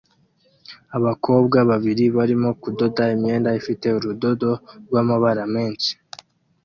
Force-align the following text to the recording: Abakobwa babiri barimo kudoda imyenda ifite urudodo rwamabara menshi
Abakobwa 0.97 1.57
babiri 1.69 2.05
barimo 2.17 2.49
kudoda 2.61 3.03
imyenda 3.15 3.49
ifite 3.59 3.87
urudodo 3.97 4.49
rwamabara 4.87 5.43
menshi 5.55 5.91